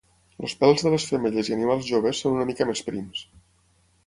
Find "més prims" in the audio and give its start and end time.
2.71-3.23